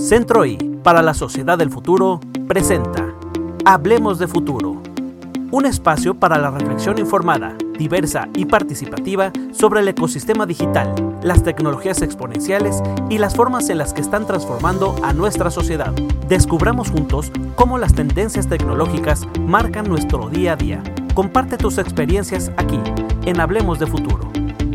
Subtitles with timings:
[0.00, 3.14] Centro I para la Sociedad del Futuro presenta
[3.64, 4.80] Hablemos de Futuro,
[5.50, 12.00] un espacio para la reflexión informada, diversa y participativa sobre el ecosistema digital, las tecnologías
[12.00, 12.80] exponenciales
[13.10, 15.92] y las formas en las que están transformando a nuestra sociedad.
[16.28, 20.82] Descubramos juntos cómo las tendencias tecnológicas marcan nuestro día a día.
[21.12, 22.80] Comparte tus experiencias aquí,
[23.26, 24.30] en Hablemos de Futuro.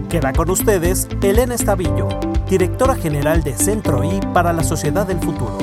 [0.10, 2.10] Queda con ustedes Elena Estavillo,
[2.54, 5.58] directora general de Centro I para la Sociedad del Futuro.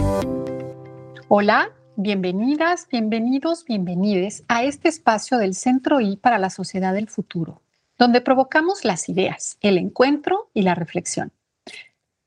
[1.29, 7.63] Hola, bienvenidas, bienvenidos, bienvenides a este espacio del Centro I para la Sociedad del Futuro,
[7.97, 11.31] donde provocamos las ideas, el encuentro y la reflexión.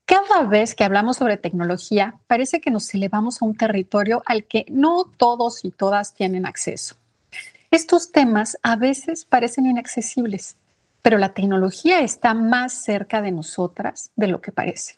[0.06, 4.64] Cada vez que hablamos sobre tecnología, parece que nos elevamos a un territorio al que
[4.70, 6.96] no todos y todas tienen acceso.
[7.70, 10.56] Estos temas a veces parecen inaccesibles
[11.04, 14.96] pero la tecnología está más cerca de nosotras de lo que parece.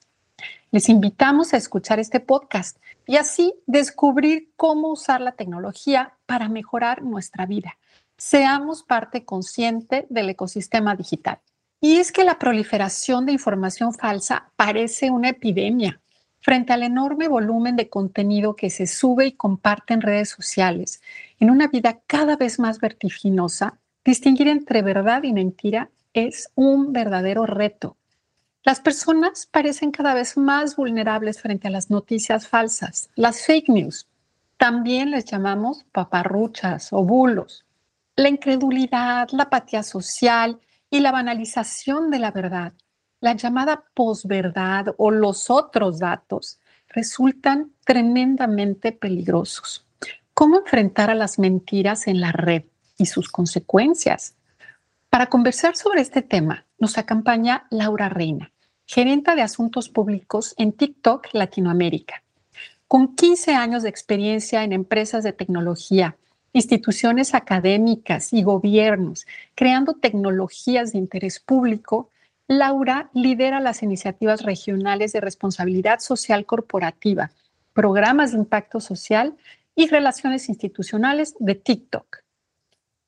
[0.70, 2.78] Les invitamos a escuchar este podcast
[3.08, 7.76] y así descubrir cómo usar la tecnología para mejorar nuestra vida.
[8.16, 11.40] Seamos parte consciente del ecosistema digital.
[11.80, 16.00] Y es que la proliferación de información falsa parece una epidemia.
[16.38, 21.02] Frente al enorme volumen de contenido que se sube y comparte en redes sociales,
[21.40, 27.46] en una vida cada vez más vertiginosa, distinguir entre verdad y mentira es un verdadero
[27.46, 27.96] reto.
[28.64, 34.08] Las personas parecen cada vez más vulnerables frente a las noticias falsas, las fake news.
[34.56, 37.64] También les llamamos paparruchas o bulos.
[38.16, 40.58] La incredulidad, la apatía social
[40.90, 42.72] y la banalización de la verdad,
[43.20, 46.58] la llamada posverdad o los otros datos,
[46.88, 49.84] resultan tremendamente peligrosos.
[50.32, 52.64] ¿Cómo enfrentar a las mentiras en la red
[52.96, 54.35] y sus consecuencias?
[55.16, 58.52] Para conversar sobre este tema, nos acompaña Laura Reina,
[58.84, 62.22] gerenta de asuntos públicos en TikTok Latinoamérica.
[62.86, 66.18] Con 15 años de experiencia en empresas de tecnología,
[66.52, 72.10] instituciones académicas y gobiernos, creando tecnologías de interés público,
[72.46, 77.30] Laura lidera las iniciativas regionales de responsabilidad social corporativa,
[77.72, 79.34] programas de impacto social
[79.74, 82.18] y relaciones institucionales de TikTok.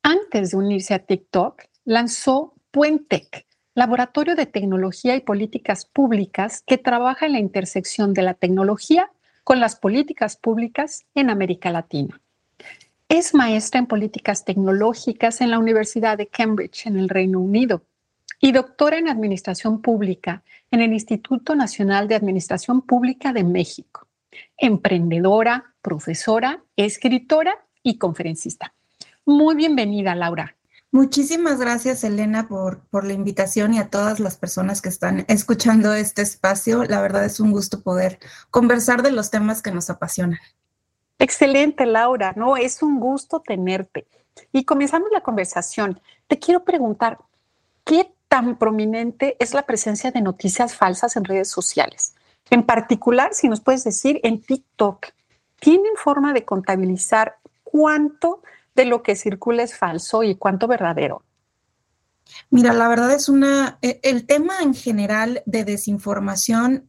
[0.02, 7.24] Antes de unirse a TikTok, lanzó Puentec, laboratorio de tecnología y políticas públicas que trabaja
[7.24, 9.10] en la intersección de la tecnología
[9.42, 12.20] con las políticas públicas en América Latina.
[13.08, 17.80] Es maestra en políticas tecnológicas en la Universidad de Cambridge, en el Reino Unido,
[18.38, 24.06] y doctora en Administración Pública en el Instituto Nacional de Administración Pública de México.
[24.58, 28.74] Emprendedora, profesora, escritora y conferencista.
[29.24, 30.57] Muy bienvenida, Laura.
[30.90, 35.92] Muchísimas gracias, Elena, por, por, la invitación y a todas las personas que están escuchando
[35.92, 36.84] este espacio.
[36.84, 38.18] La verdad es un gusto poder
[38.50, 40.38] conversar de los temas que nos apasionan.
[41.18, 42.32] Excelente, Laura.
[42.36, 44.06] No, es un gusto tenerte.
[44.50, 46.00] Y comenzamos la conversación.
[46.26, 47.18] Te quiero preguntar,
[47.84, 52.14] ¿qué tan prominente es la presencia de noticias falsas en redes sociales?
[52.50, 55.06] En particular, si nos puedes decir, en TikTok,
[55.60, 58.42] ¿tienen forma de contabilizar cuánto
[58.78, 61.24] de lo que circula es falso y cuánto verdadero?
[62.48, 66.88] Mira, la verdad es una, e, el tema en general de desinformación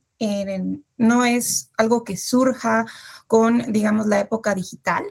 [0.98, 2.86] no es algo que surja
[3.26, 5.06] con, digamos, la época digital.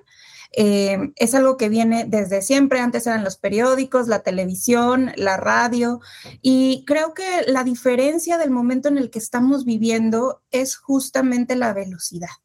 [0.53, 6.01] Eh, es algo que viene desde siempre, antes eran los periódicos, la televisión, la radio,
[6.43, 11.73] y creo que la diferencia del momento en el que estamos viviendo es justamente la
[11.73, 12.37] velocidad.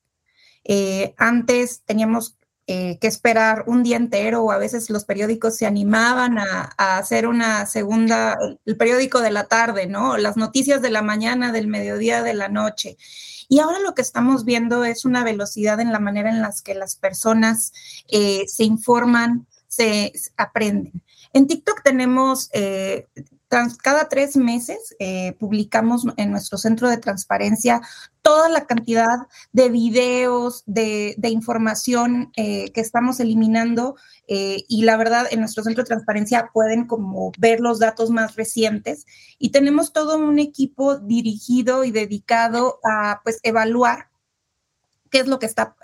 [0.63, 5.65] Eh, antes teníamos eh, que esperar un día entero o a veces los periódicos se
[5.65, 10.15] animaban a, hacer una segunda, el periódico de la tarde, ¿no?
[10.15, 12.95] Las noticias de la mañana, del mediodía, de la noche.
[13.49, 16.73] Y ahora lo que estamos viendo es una velocidad en la manera en la que
[16.73, 17.73] las personas
[18.07, 21.03] eh, se informan, se aprenden.
[21.33, 23.07] En TikTok tenemos eh,
[23.81, 27.81] cada tres meses eh, publicamos en nuestro centro de transparencia
[28.21, 33.95] toda la cantidad de videos, de, información eh, que estamos eliminando
[34.27, 38.35] eh, y la verdad en nuestro centro de transparencia pueden como ver los datos más
[38.35, 39.05] recientes
[39.39, 44.09] y tenemos todo un equipo dirigido y dedicado a pues evaluar
[45.09, 45.75] qué es lo que está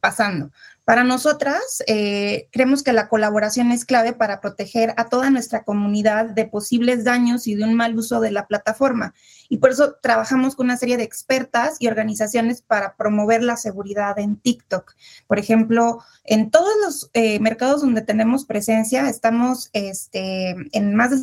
[0.00, 0.50] pasando.
[0.88, 6.30] Para nosotras, eh, creemos que la colaboración es clave para proteger a toda nuestra comunidad
[6.30, 9.12] de posibles daños y de un mal uso de la plataforma.
[9.50, 14.18] Y por eso trabajamos con una serie de expertas y organizaciones para promover la seguridad
[14.18, 14.94] en TikTok.
[15.26, 21.18] Por ejemplo, en todos los eh, mercados donde tenemos presencia, estamos este, en más de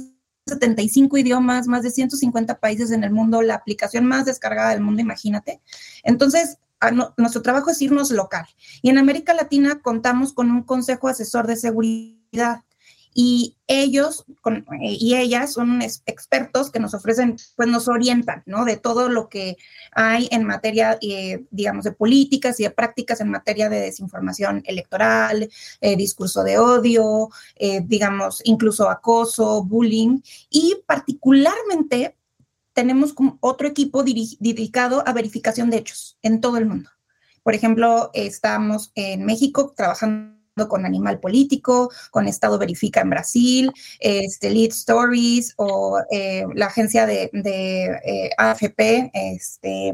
[0.45, 5.01] 75 idiomas, más de 150 países en el mundo, la aplicación más descargada del mundo,
[5.01, 5.59] imagínate.
[6.03, 6.59] Entonces,
[7.17, 8.45] nuestro trabajo es irnos local.
[8.81, 12.63] Y en América Latina contamos con un consejo asesor de seguridad
[13.17, 14.25] y ellos
[14.81, 18.65] y ellas son expertos que nos ofrecen, pues nos orientan, ¿no?
[18.65, 19.55] De todo lo que
[19.93, 25.49] hay en materia, eh, digamos, de políticas y de prácticas en materia de desinformación electoral,
[25.79, 30.19] eh, discurso de odio, eh, digamos, incluso acoso, bullying,
[30.49, 32.17] y particularmente
[32.75, 36.89] tenemos otro equipo dedicado a verificación de hechos en todo el mundo.
[37.41, 40.35] Por ejemplo, estamos en México trabajando
[40.67, 47.05] con Animal Político, con Estado Verifica en Brasil, este, Lead Stories o eh, la agencia
[47.05, 49.09] de, eh, AFP.
[49.13, 49.93] Este,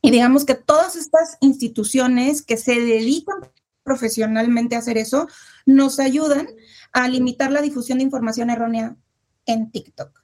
[0.00, 3.36] y digamos que todas estas instituciones que se dedican
[3.82, 5.28] profesionalmente a hacer eso
[5.66, 6.48] nos ayudan
[6.92, 8.96] a limitar la difusión de información errónea
[9.44, 10.21] en TikTok.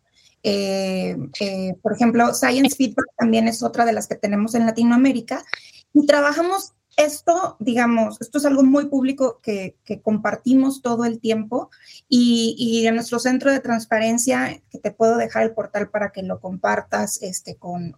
[0.48, 5.44] Eh, por ejemplo, Science Feedback también es otra de las que tenemos en Latinoamérica
[5.92, 11.70] y trabajamos esto, digamos, esto es algo muy público que, compartimos todo el tiempo
[12.08, 16.40] y, en nuestro centro de transparencia, que te puedo dejar el portal para que lo
[16.40, 17.96] compartas este, con,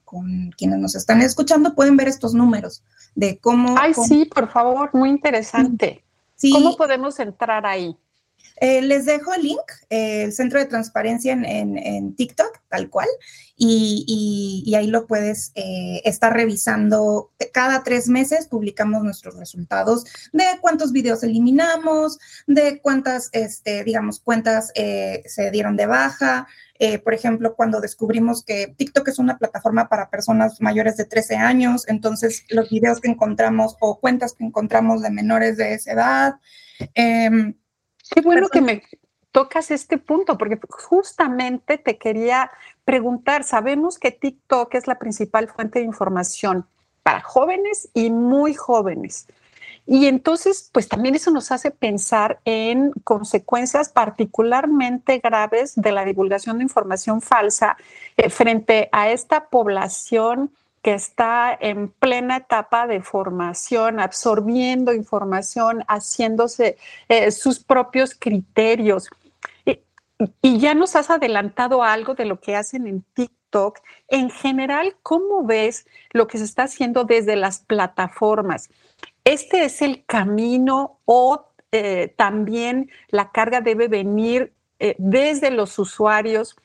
[0.57, 3.75] quienes nos están escuchando, pueden ver estos números de cómo...
[3.79, 6.05] Ay, sí, por favor, muy interesante.
[6.53, 7.97] ¿Cómo podemos entrar ahí?
[8.61, 13.09] Eh, les dejo el link, eh, el centro de transparencia en, TikTok, tal cual,
[13.57, 17.33] y, ahí lo puedes eh, estar revisando.
[17.53, 24.73] Cada tres meses publicamos nuestros resultados de cuántos videos eliminamos, de cuántas, este, digamos, cuentas
[24.75, 26.47] se dieron de baja.
[27.05, 31.89] por ejemplo, cuando descubrimos que TikTok es una plataforma para personas mayores de 13 años,
[31.89, 36.35] entonces los videos que encontramos o cuentas que encontramos de menores de esa edad.
[38.11, 38.83] Qué bueno que me
[39.33, 42.51] tocas este punto, porque justamente te quería
[42.85, 46.67] preguntar, sabemos que TikTok es la principal fuente de información
[47.03, 49.27] para jóvenes y muy jóvenes.
[49.87, 56.59] Y entonces, pues también eso nos hace pensar en consecuencias particularmente graves de la divulgación
[56.59, 57.77] de información falsa
[58.17, 66.79] eh, frente a esta población que está en plena etapa de formación, absorbiendo información, haciéndose
[67.09, 69.11] eh, sus propios criterios.
[70.43, 73.79] Y, ya nos has adelantado algo de lo que hacen en TikTok.
[74.09, 78.71] En general, ¿cómo ves lo que se está haciendo desde las plataformas?
[79.25, 86.57] ¿Este es el camino o eh, también la carga debe venir eh, desde los usuarios?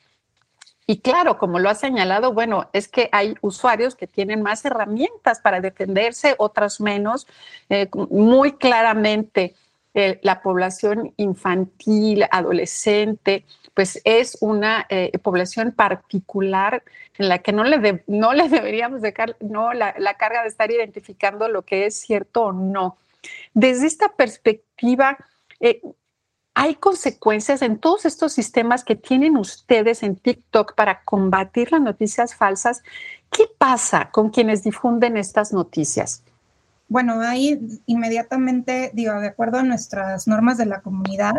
[0.86, 5.40] Y claro, como lo ha señalado, bueno, es que hay usuarios que tienen más herramientas
[5.40, 7.26] para defenderse, otras menos.
[7.68, 9.56] Eh, muy claramente,
[9.94, 13.44] eh, la población infantil, adolescente,
[13.74, 16.84] pues es una eh, población particular
[17.18, 20.70] en la que no le, no le deberíamos dejar no, la, la carga de estar
[20.70, 22.96] identificando lo que es cierto o no.
[23.54, 25.18] Desde esta perspectiva,
[26.58, 32.34] ¿Hay consecuencias en todos estos sistemas que tienen ustedes en TikTok para combatir las noticias
[32.34, 32.82] falsas?
[33.30, 36.22] ¿Qué pasa con quienes difunden estas noticias?
[36.88, 41.34] Bueno, ahí inmediatamente, digo, de acuerdo a nuestras normas de la comunidad,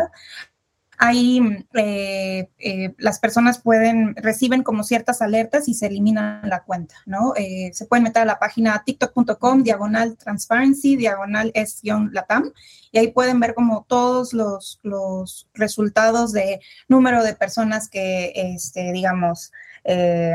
[0.98, 1.40] ahí
[1.74, 7.34] eh, eh, las personas pueden, reciben como ciertas alertas y se eliminan la cuenta, ¿no?
[7.36, 12.52] Eh, se pueden meter a la página tiktok.com, diagonal transparency, diagonal es-latam,
[12.90, 18.92] y ahí pueden ver como todos los, los resultados de número de personas que, este,
[18.92, 19.52] digamos,
[19.90, 20.34] eh,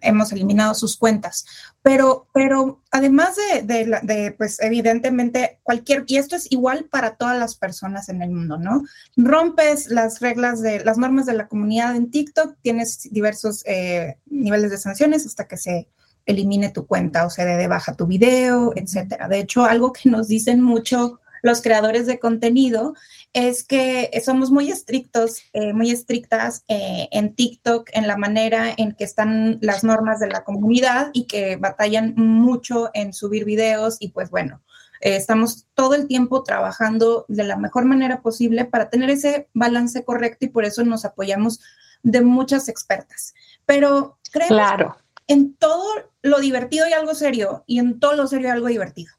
[0.00, 1.44] hemos eliminado sus cuentas.
[1.82, 7.54] Pero, pero además de, de, pues evidentemente, cualquier, y esto es igual para todas las
[7.54, 8.82] personas en el mundo, ¿no?
[9.16, 14.70] Rompes las reglas de las normas de la comunidad en TikTok, tienes diversos eh, niveles
[14.70, 15.88] de sanciones hasta que se
[16.24, 19.28] elimine tu cuenta o se dé de baja tu video, etcétera.
[19.28, 22.94] De hecho, algo que nos dicen mucho los creadores de contenido
[23.32, 28.92] es que somos muy estrictos, eh, muy estrictas eh, en TikTok en la manera en
[28.92, 34.08] que están las normas de la comunidad y que batallan mucho en subir videos y
[34.08, 34.62] pues bueno,
[35.00, 40.04] eh, estamos todo el tiempo trabajando de la mejor manera posible para tener ese balance
[40.04, 41.60] correcto y por eso nos apoyamos
[42.02, 43.34] de muchas expertas.
[43.66, 44.96] Pero creo claro.
[45.26, 45.86] en todo
[46.22, 49.12] lo divertido y algo serio y en todo lo serio y algo divertido.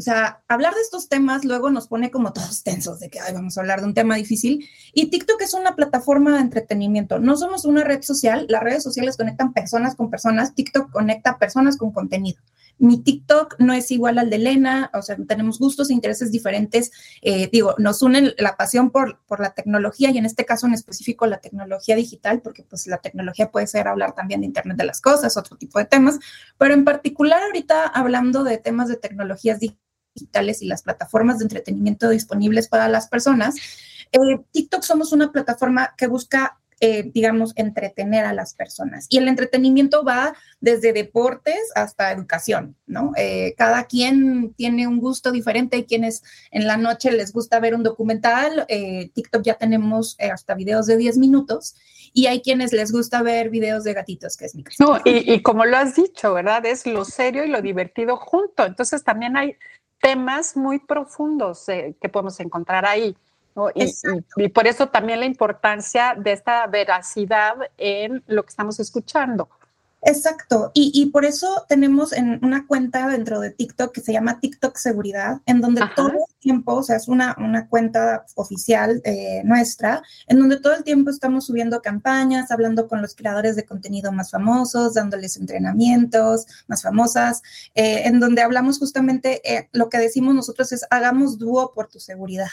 [0.00, 3.34] O sea, hablar de estos temas luego nos pone como todos tensos de que Ay,
[3.34, 4.66] vamos a hablar de un tema difícil.
[4.94, 7.18] Y TikTok es una plataforma de entretenimiento.
[7.18, 8.46] No somos una red social.
[8.48, 10.54] Las redes sociales conectan personas con personas.
[10.54, 12.40] TikTok conecta personas con contenido.
[12.78, 16.90] mi TikTok no es igual al de Elena, o sea, tenemos gustos e intereses diferentes.
[17.20, 20.72] Eh, digo, nos unen la pasión por, por la tecnología y en este caso en
[20.72, 24.86] específico la tecnología digital, porque pues la tecnología puede ser hablar también de Internet de
[24.86, 26.18] las Cosas, otro tipo de temas,
[26.56, 32.08] pero en particular ahorita hablando de temas de tecnologías digitales y las plataformas de entretenimiento
[32.08, 33.56] disponibles para las personas,
[34.12, 39.06] eh, TikTok somos una plataforma que busca eh, digamos, entretener a las personas.
[39.10, 43.12] Y el entretenimiento va desde deportes hasta educación, ¿no?
[43.18, 45.76] Eh, cada quien tiene un gusto diferente.
[45.76, 48.66] Hay quienes en la noche les gusta ver un documental.
[48.66, 51.74] TikTok ya tenemos hasta videos de 10 minutos.
[52.14, 54.82] Y hay quienes les gusta ver videos de gatitos, que es mi caso.
[54.82, 56.64] No, y, y como lo has dicho, ¿verdad?
[56.64, 58.64] Es lo serio y lo divertido junto.
[58.64, 59.58] Entonces también hay
[60.00, 63.16] temas muy profundos que podemos encontrar ahí.
[64.36, 69.48] Y, por eso también la importancia de esta veracidad en lo que estamos escuchando.
[70.02, 74.76] Exacto, y, por eso tenemos en una cuenta dentro de TikTok que se llama TikTok
[74.76, 80.02] Seguridad, en donde todo el tiempo, o sea, es una, una cuenta oficial eh, nuestra,
[80.26, 84.30] en donde todo el tiempo estamos subiendo campañas, hablando con los creadores de contenido más
[84.30, 87.42] famosos, dándoles entrenamientos más famosas,
[87.74, 92.00] eh, en donde hablamos justamente, eh, lo que decimos nosotros es, hagamos dúo por tu
[92.00, 92.48] seguridad,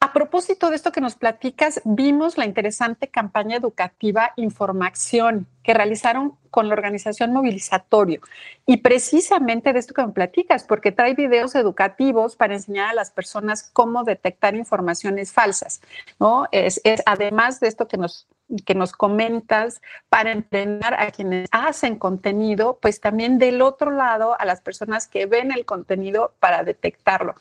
[0.00, 6.36] A propósito de esto que nos platicas, vimos la interesante campaña educativa Información que realizaron
[6.50, 8.20] con la organización Movilizatorio.
[8.66, 13.12] Y precisamente de esto que me platicas, porque trae videos educativos para enseñar a las
[13.12, 15.80] personas cómo detectar informaciones falsas,
[16.18, 16.48] ¿no?
[16.50, 18.26] Es, además de esto que nos,
[18.66, 24.44] que nos comentas, para entrenar a quienes hacen contenido, pues también del otro lado a
[24.46, 27.36] las personas que ven el contenido para detectarlo.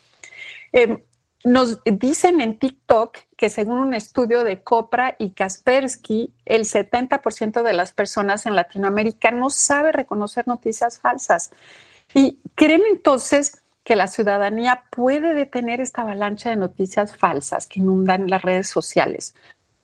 [0.74, 1.02] Em,
[1.44, 7.74] nos dicen en TikTok que según un estudio de Copra y Kaspersky, el 70% de
[7.74, 11.52] las personas en Latinoamérica no sabe reconocer noticias falsas.
[12.14, 18.30] ¿Y creen entonces que la ciudadanía puede detener esta avalancha de noticias falsas que inundan
[18.30, 19.34] las redes sociales?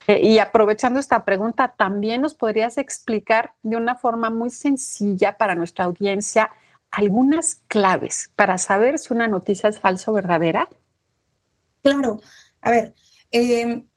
[0.07, 5.55] Eh, y aprovechando esta pregunta, también nos podrías explicar de una forma muy sencilla para
[5.55, 6.51] nuestra audiencia
[6.91, 10.69] algunas claves para saber si una noticia es falsa o verdadera.
[11.87, 12.19] Claro,
[12.59, 12.93] a ver,
[13.31, 13.87] em,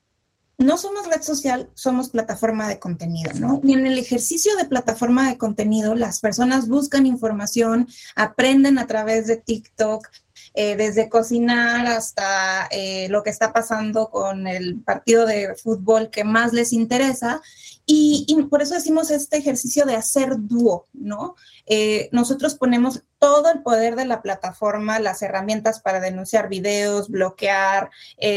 [0.58, 3.60] no somos red social, somos plataforma de contenido, ¿no?
[3.64, 9.26] Y en el ejercicio de plataforma de contenido, las personas buscan información, aprenden a través
[9.26, 10.06] de TikTok,
[10.54, 16.24] eh, desde cocinar hasta eh, lo que está pasando con el partido de fútbol que
[16.24, 17.40] más les interesa.
[17.86, 21.34] Y, por eso decimos este ejercicio de hacer dúo, ¿no?
[21.66, 27.90] Eh, nosotros ponemos todo el poder de la plataforma, las herramientas para denunciar videos, bloquear,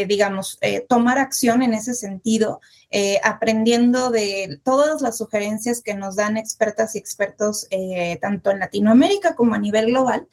[0.08, 2.62] digamos, tomar acción en ese sentido,
[3.24, 7.68] aprendiendo de todas las sugerencias que nos dan expertas y expertos
[8.22, 10.28] tanto en Latinoamérica como a nivel global.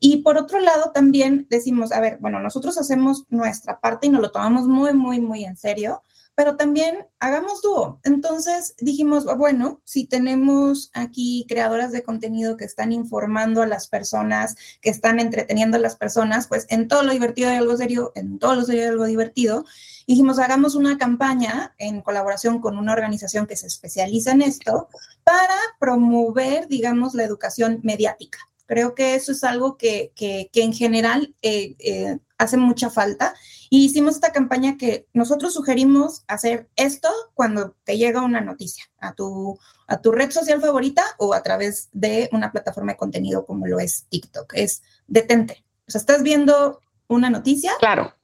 [0.00, 4.22] Y por otro lado, también decimos, a ver, bueno, nosotros hacemos nuestra parte y nos
[4.22, 6.02] lo tomamos muy, muy, muy en serio,
[6.40, 8.00] pero también hagamos dúo.
[8.02, 14.56] Entonces dijimos, bueno, si tenemos aquí creadoras de contenido que están informando a las personas,
[14.80, 18.38] que están entreteniendo a las personas, pues en todo lo divertido hay algo serio, en
[18.38, 19.66] todo lo serio hay algo divertido.
[20.06, 24.88] Dijimos, hagamos una campaña en colaboración con una organización que se especializa en esto
[25.22, 28.38] para promover, digamos, la educación mediática.
[28.64, 33.34] Creo que eso es algo que, en general eh, eh, hace mucha falta.
[33.70, 39.14] Y hicimos esta campaña que nosotros sugerimos hacer esto cuando te llega una noticia a
[39.14, 43.66] tu, a tu red social favorita o a través de una plataforma de contenido como
[43.66, 44.52] lo es TikTok.
[44.54, 45.64] Es detente.
[45.86, 47.72] O sea, estás viendo una noticia.
[47.78, 48.14] Claro.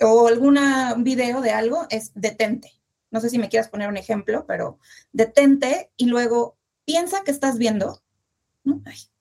[0.00, 0.58] O algún
[1.04, 2.72] video de algo, es detente.
[3.12, 4.78] No sé si me quieras poner un ejemplo, pero
[5.12, 8.02] detente y luego piensa que estás viendo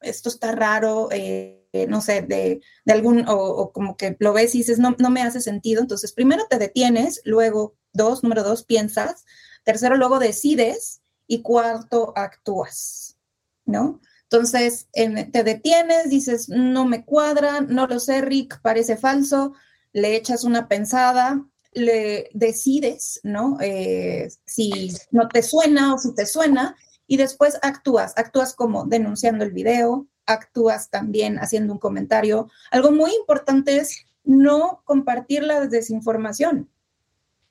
[0.01, 4.79] esto está raro, eh, no sé, de, algún, o, como que lo ves y dices,
[4.79, 5.81] no, no me hace sentido.
[5.81, 9.25] Entonces, primero te detienes, luego, dos, número dos, piensas,
[9.63, 13.17] tercero, luego decides y cuarto, actúas,
[13.65, 14.01] ¿no?
[14.23, 19.53] Entonces, te detienes, dices, no me cuadra, no lo sé, Rick, parece falso,
[19.91, 23.57] le echas una pensada, le decides, ¿no?
[23.59, 26.75] Eh, si no te suena o si te suena,
[27.07, 32.49] y después actúas, actúas como denunciando el video, actúas también haciendo un comentario.
[32.71, 36.69] Algo muy importante es no compartir la desinformación.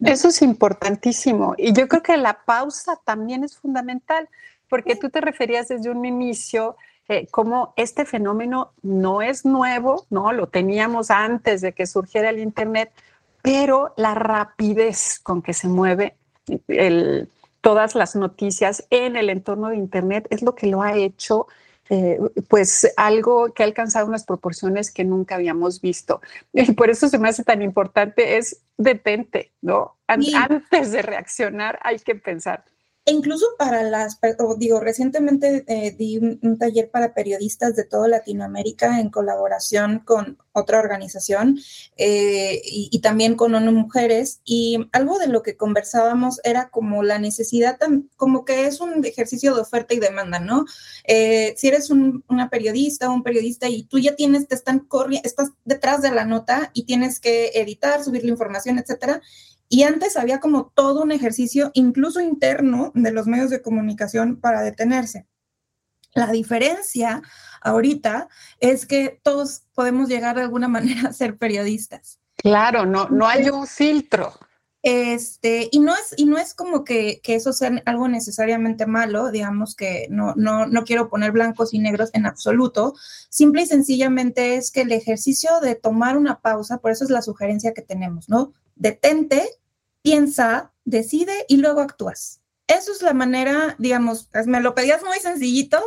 [0.01, 4.31] Eso es importantísimo y yo creo que la pausa también es fundamental
[4.69, 6.77] porque tú te referías desde un inicio
[7.09, 12.39] eh, como este fenómeno no es nuevo, no lo teníamos antes de que surgiera el
[12.39, 12.93] internet,
[13.43, 16.17] pero la rapidez con que se mueve
[16.69, 17.29] el,
[17.61, 21.47] todas las noticias en el entorno de Internet es lo que lo ha hecho
[21.93, 26.21] eh, pues algo que ha alcanzado unas proporciones que nunca habíamos visto.
[26.53, 29.97] Y por eso se me hace tan importante es detente, ¿no?
[30.07, 32.65] Antes de reaccionar hay que pensar.
[33.11, 34.21] E incluso para las,
[34.57, 40.79] digo, recientemente eh, di un, taller para periodistas de toda Latinoamérica en colaboración con otra
[40.79, 41.59] organización
[41.97, 44.43] eh, y, también con ONU Mujeres.
[44.45, 47.81] Y algo de lo que conversábamos era como la necesidad,
[48.15, 50.65] como que es un ejercicio de oferta y demanda, ¿no?
[51.03, 55.29] Eh, si eres una periodista o un periodista y tú ya tienes, te están corriendo,
[55.29, 59.21] estás detrás de la nota y tienes que editar, subir la información, etcétera
[59.73, 64.63] y antes había como todo un ejercicio, incluso interno, de los medios de comunicación para
[64.63, 65.29] detenerse.
[66.13, 67.23] La diferencia
[67.63, 72.19] ahorita es que todos podemos llegar de alguna manera a ser periodistas.
[72.37, 74.33] Claro, no, no hay un filtro.
[74.83, 79.31] Este, y no es, y no es como que, que, eso sea algo necesariamente malo,
[79.31, 82.95] digamos que no, no, no quiero poner blancos y negros en absoluto,
[83.29, 87.21] simple y sencillamente es que el ejercicio de tomar una pausa, por eso es la
[87.21, 88.55] sugerencia que tenemos, ¿no?
[88.81, 89.47] Detente,
[90.01, 92.41] piensa, decide y luego actúas.
[92.67, 95.79] Eso es la manera, digamos, pues, me lo pedías muy sencillito.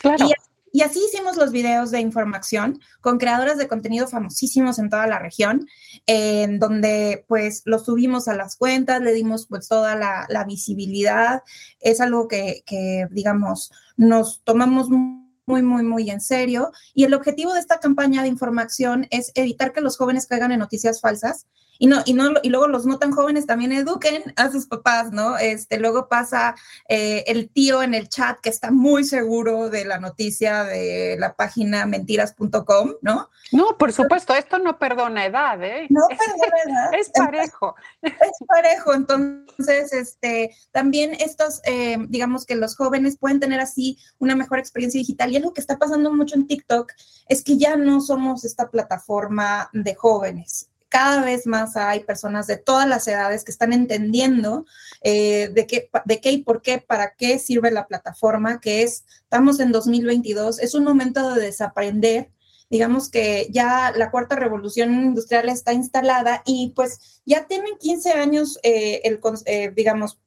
[0.00, 0.26] Claro.
[0.72, 5.18] Y, así hicimos los videos de información con creadores de contenido famosísimos en toda la
[5.18, 5.66] región,
[6.06, 11.42] en donde pues los subimos a las cuentas, le dimos pues toda la, visibilidad.
[11.80, 16.72] Es algo que, que, digamos, nos tomamos muy, muy, muy en serio.
[16.94, 20.60] Y el objetivo de esta campaña de información es evitar que los jóvenes caigan en
[20.60, 21.46] noticias falsas
[21.78, 25.12] y no, y no, y luego los no tan jóvenes también eduquen a sus papás,
[25.12, 25.38] ¿no?
[25.38, 26.56] Este, luego pasa
[26.88, 31.34] eh, el tío en el chat que está muy seguro de la noticia de la
[31.34, 33.30] página mentiras.com, ¿no?
[33.52, 35.86] No, por supuesto, esto no perdona edad, ¿eh?
[35.88, 36.94] No perdona edad.
[36.94, 37.76] es parejo.
[38.02, 44.34] Es parejo, entonces, este, también estos, eh, digamos que los jóvenes pueden tener así una
[44.34, 45.30] mejor experiencia digital.
[45.30, 46.92] Y algo que está pasando mucho en TikTok
[47.28, 52.56] es que ya no somos esta plataforma de jóvenes cada vez más hay personas de
[52.56, 54.64] todas las edades que están entendiendo
[55.02, 59.04] eh, de, qué, de qué y por qué, para qué sirve la plataforma, que es,
[59.22, 62.30] estamos en 2022, es un momento de desaprender.
[62.70, 68.58] Digamos que ya la cuarta revolución industrial está instalada y pues ya tienen 15 años,
[68.62, 70.18] eh, el, eh, digamos,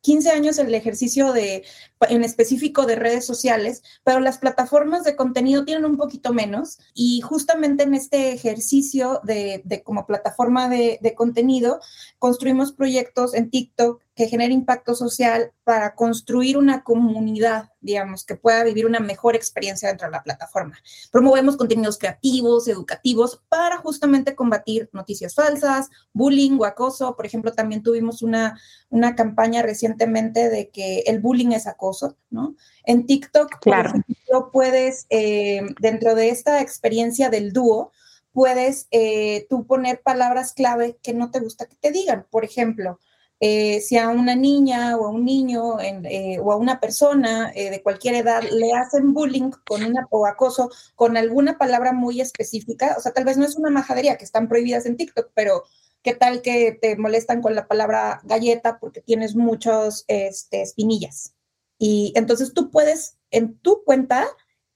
[0.00, 1.64] 15 años el ejercicio de,
[2.08, 7.20] en específico de redes sociales, pero las plataformas de contenido tienen un poquito menos y
[7.20, 11.80] justamente en este ejercicio de, como plataforma de, de contenido
[12.18, 18.64] construimos proyectos en TikTok que genere impacto social para construir una comunidad, digamos, que pueda
[18.64, 20.76] vivir una mejor experiencia dentro de la plataforma.
[21.12, 27.14] Promovemos contenidos creativos, educativos, para justamente combatir noticias falsas, bullying o acoso.
[27.14, 32.56] Por ejemplo, también tuvimos una, una campaña recientemente de que el bullying es acoso, ¿no?
[32.82, 33.92] En TikTok, claro.
[33.92, 37.92] por ejemplo, puedes, eh, dentro de esta experiencia del dúo,
[38.32, 42.26] puedes eh, tú poner palabras clave que no te gusta que te digan.
[42.30, 42.98] Por ejemplo,
[43.40, 47.70] eh, si a una niña o a un niño eh, o a una persona eh,
[47.70, 52.96] de cualquier edad le hacen bullying con una, o acoso con alguna palabra muy específica,
[52.98, 55.62] o sea, tal vez no es una majadería que están prohibidas en TikTok, pero
[56.02, 61.34] ¿qué tal que te molestan con la palabra galleta porque tienes muchos este, espinillas?
[61.78, 64.26] Y entonces tú puedes en tu cuenta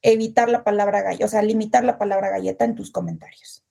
[0.03, 3.62] evitar la palabra galleta, o sea, limitar la palabra galleta en tus comentarios.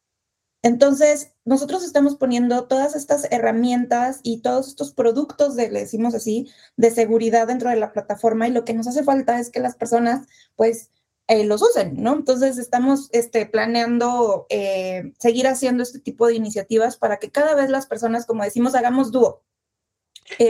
[0.64, 6.52] Entonces, nosotros estamos poniendo todas estas herramientas y todos estos productos, de, le decimos así,
[6.78, 9.76] de seguridad dentro de la plataforma y lo que nos hace falta es que las
[9.76, 10.92] personas, pues,
[11.28, 12.14] eh, los usen, ¿no?
[12.14, 17.70] Entonces, estamos este, planeando eh, seguir haciendo este tipo de iniciativas para que cada vez
[17.70, 19.42] las personas, como decimos, hagamos dúo.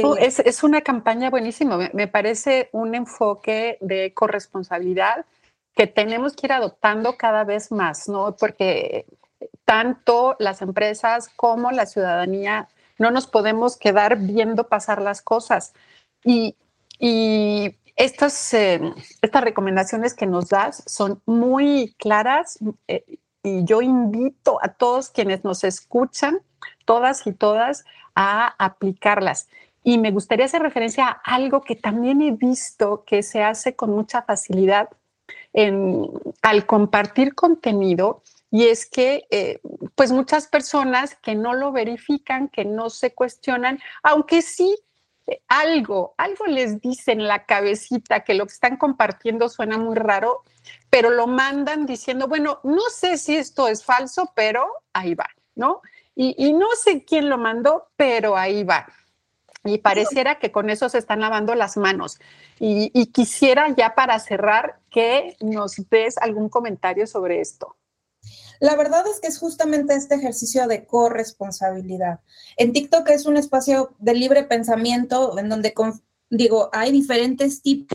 [0.04, 1.78] Oh, eh, es, una campaña buenísima.
[1.78, 5.26] Me, me parece un enfoque de corresponsabilidad
[5.74, 8.36] que tenemos que ir adoptando cada vez más, ¿no?
[8.36, 9.06] Porque
[9.72, 12.68] tanto las empresas como la ciudadanía
[13.00, 15.72] no nos podemos quedar viendo pasar las cosas.
[16.26, 16.58] Y,
[17.96, 18.82] estas, eh,
[19.22, 23.06] estas recomendaciones que nos das son muy claras eh,
[23.44, 26.42] y yo invito a todos quienes nos escuchan,
[26.84, 29.48] todas y todas, a aplicarlas.
[29.86, 33.92] Y me gustaría hacer referencia a algo que también he visto que se hace con
[33.92, 34.90] mucha facilidad
[35.54, 36.10] en,
[36.42, 38.22] al compartir contenido
[38.52, 39.62] y es que, eh,
[39.96, 44.78] pues muchas personas que no lo verifican, que no se cuestionan, aunque sí
[45.28, 49.96] eh, algo, algo les dice en la cabecita que lo que están compartiendo suena muy
[49.96, 50.44] raro,
[50.90, 55.82] pero lo mandan diciendo, bueno, no sé si esto es falso, pero ahí va, ¿no?
[56.14, 58.86] Y, no sé quién lo mandó, pero ahí va.
[59.64, 62.20] Y pareciera que con eso se están lavando las manos.
[62.60, 67.76] Y, quisiera ya para cerrar que nos des algún comentario sobre esto.
[68.62, 72.20] La verdad es que es justamente este ejercicio de corresponsabilidad.
[72.58, 75.74] En TikTok es un espacio de libre pensamiento en donde,
[76.30, 77.90] digo, hay diferentes tipos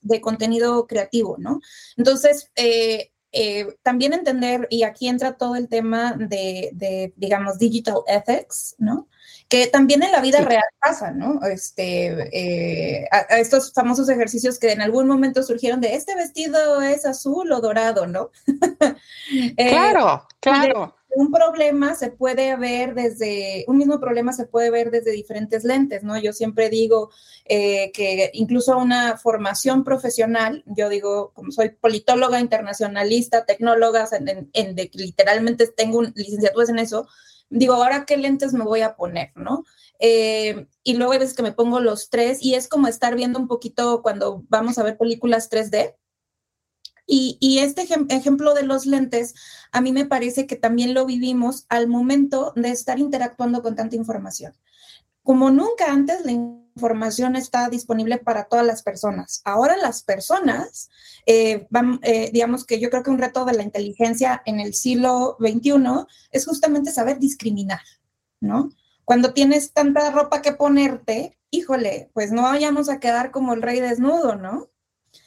[0.00, 1.60] de contenido creativo, ¿no?
[1.96, 8.02] Entonces, eh, eh, también entender, y aquí entra todo el tema de, de, digamos, digital
[8.06, 9.08] ethics, ¿no?
[9.52, 11.44] Que también en la vida real pasa, ¿no?
[11.44, 17.04] Este, eh, a, estos famosos ejercicios que en algún momento surgieron de este vestido es
[17.04, 18.30] azul o dorado, ¿no?
[19.56, 20.96] Eh, claro, claro.
[21.14, 26.02] Un problema se puede ver desde, un mismo problema se puede ver desde diferentes lentes,
[26.02, 26.18] ¿no?
[26.18, 27.10] Yo siempre digo
[27.44, 34.74] eh, que incluso una formación profesional, yo digo, como soy politóloga internacionalista, tecnóloga, en, en,
[34.74, 37.06] de que literalmente tengo un, licenciaturas en eso,
[37.52, 39.64] digo, ahora qué lentes me voy a poner, ¿no?
[40.00, 43.46] Eh, y luego veces que me pongo los tres y es como estar viendo un
[43.46, 45.94] poquito cuando vamos a ver películas 3D.
[47.06, 49.34] Y, este ejemplo de los lentes,
[49.70, 53.96] a mí me parece que también lo vivimos al momento de estar interactuando con tanta
[53.96, 54.54] información.
[55.22, 59.40] Como nunca antes, la información está disponible para todas las personas.
[59.44, 60.90] Ahora las personas,
[61.26, 64.74] eh, van, eh, digamos que yo creo que un reto de la inteligencia en el
[64.74, 67.80] siglo XXI es justamente saber discriminar,
[68.40, 68.70] ¿no?
[69.04, 73.80] Cuando tienes tanta ropa que ponerte, híjole, pues no vayamos a quedar como el rey
[73.80, 74.70] desnudo, ¿no?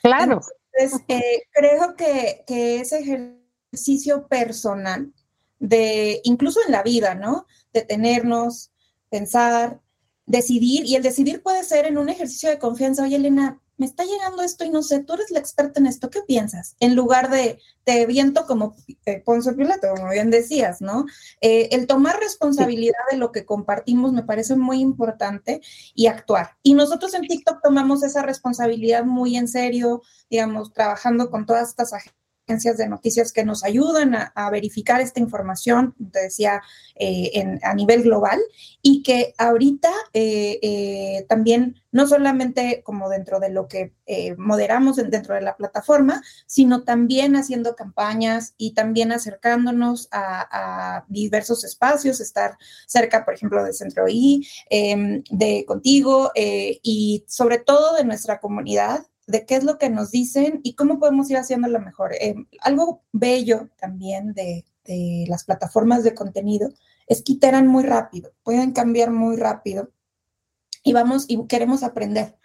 [0.02, 0.42] Claro.
[0.74, 5.14] Entonces, eh, creo que, que ese ejercicio personal
[5.60, 7.46] de, incluso en la vida, ¿no?
[7.74, 8.72] Detenernos,
[9.10, 9.82] pensar,
[10.26, 14.06] decidir, y el decidir puede ser en un ejercicio de confianza, oye Elena, me está
[14.06, 16.76] llegando esto y no sé, tú eres la experta en esto, ¿qué piensas?
[16.80, 21.06] En lugar de te viento como eh, Ponce Pilato, como bien decías, ¿no?
[21.42, 25.62] Eh, el tomar responsabilidad de lo que compartimos me parece muy importante
[25.94, 26.52] y actuar.
[26.64, 31.94] Y nosotros en TikTok tomamos esa responsabilidad muy en serio, digamos, trabajando con todas estas
[31.94, 36.62] agencias agencias de noticias que nos ayudan a, verificar esta información, te decía,
[36.96, 38.40] eh, a nivel global,
[38.82, 43.94] y que ahorita eh, eh, también, no solamente como dentro de lo que
[44.38, 52.20] moderamos dentro de la plataforma, sino también haciendo campañas y también acercándonos a, diversos espacios,
[52.20, 58.40] estar cerca, por ejemplo, de Centro I, em, de Contigo, y sobre todo de nuestra
[58.40, 62.14] comunidad de qué es lo que nos dicen y cómo podemos ir haciéndolo mejor.
[62.14, 64.66] Eh, algo bello también de,
[65.28, 66.70] las plataformas de contenido
[67.08, 69.90] es que iteran muy rápido, pueden cambiar muy rápido
[70.84, 72.38] y vamos y queremos aprender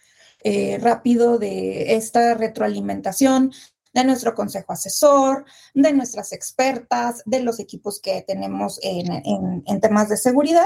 [0.43, 3.53] eh, rápido de esta retroalimentación,
[3.93, 10.17] de nuestro consejo asesor, de nuestras expertas, de los equipos que tenemos en, temas de
[10.17, 10.65] seguridad.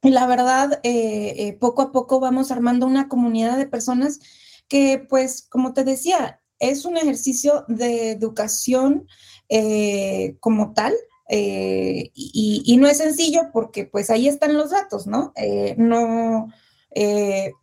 [0.00, 4.20] Y la verdad, eh, poco a poco vamos armando una comunidad de personas
[4.68, 9.06] que pues, como te decía, es un ejercicio de educación
[9.48, 10.94] eh, como tal.
[11.30, 15.32] Eh, y, no es sencillo porque pues ahí están los datos, ¿no?
[15.36, 16.48] Eh, no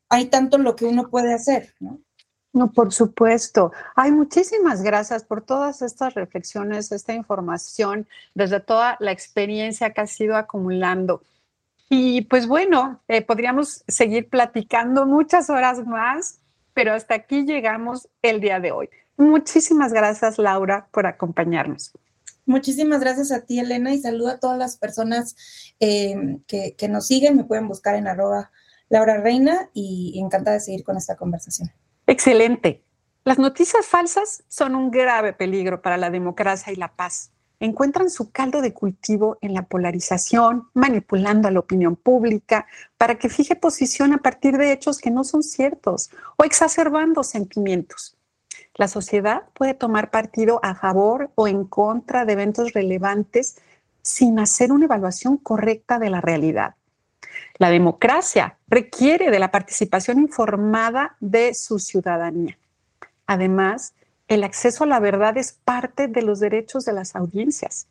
[0.10, 2.00] hay tanto lo que uno puede hacer, ¿no?
[2.54, 3.72] No, por supuesto.
[3.96, 10.20] Hay muchísimas gracias por todas estas reflexiones, esta información, desde toda la experiencia que has
[10.20, 11.24] ido acumulando.
[11.88, 16.41] Y pues bueno, podríamos seguir platicando muchas horas más,
[16.74, 18.90] pero hasta aquí llegamos el día de hoy.
[19.18, 21.92] Muchísimas gracias, Laura, por acompañarnos.
[22.46, 25.36] Muchísimas gracias a ti, Elena, y saludo a todas las personas
[25.80, 27.38] eh, que, nos siguen.
[27.38, 28.52] Me pueden buscar en arroba
[28.90, 31.72] Laura Reina y encantada de seguir con esta conversación.
[32.08, 32.84] Excelente.
[33.24, 37.32] Las noticias falsas son un grave peligro para la democracia y la paz
[37.62, 42.66] encuentran su caldo de cultivo en la polarización, manipulando a la opinión pública
[42.98, 48.18] para que fije posición a partir de hechos que no son ciertos o exacerbando sentimientos.
[48.76, 53.58] La sociedad puede tomar partido a favor o en contra de eventos relevantes
[54.02, 56.76] sin hacer una evaluación correcta de la realidad.
[57.60, 62.58] La democracia requiere de la participación informada de su ciudadanía.
[63.28, 63.94] Además,
[64.32, 67.90] el acceso a la verdad es parte de los derechos de las audiencias.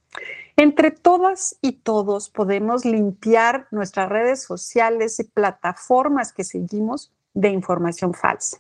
[0.57, 8.15] Entre todas y todos podemos limpiar nuestras redes sociales y plataformas que seguimos de información
[8.15, 8.57] falsa.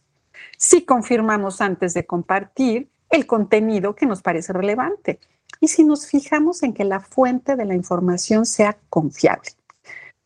[0.58, 5.18] Si confirmamos antes de compartir el contenido que nos parece relevante
[5.58, 9.52] y si nos fijamos en que la fuente de la información sea confiable.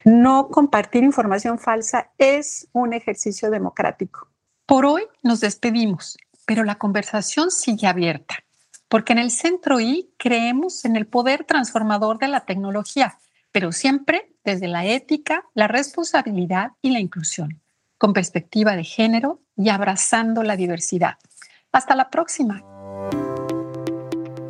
[0.05, 4.27] No compartir información falsa es un ejercicio democrático.
[4.67, 8.37] Por hoy nos despedimos pero la conversación sigue abierta,
[8.89, 13.19] porque en el Centro I creemos en el poder transformador de la tecnología,
[13.53, 17.61] pero siempre desde la ética, la responsabilidad y la inclusión,
[17.99, 21.19] con perspectiva de género y abrazando la diversidad.
[21.73, 22.63] Hasta la próxima.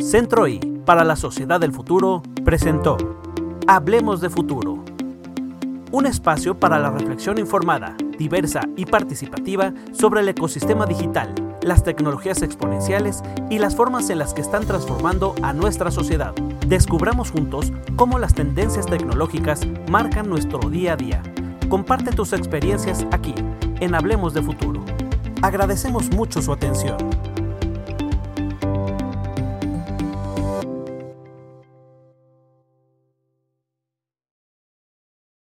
[0.01, 2.97] Centro I para la Sociedad del Futuro presentó
[3.67, 4.85] Hablemos de Futuro,
[5.91, 12.43] un espacio para la reflexión informada, diversa y participativa sobre el ecosistema digital, las tecnologías
[12.43, 16.35] exponenciales y las formas en las que están transformando a nuestra sociedad.
[16.67, 21.23] Descubramos juntos cómo las tendencias tecnológicas marcan nuestro día a día.
[21.69, 23.35] Comparte tus experiencias aquí,
[23.81, 24.85] en Hablemos de Futuro.
[25.43, 26.97] Agradecemos mucho su atención.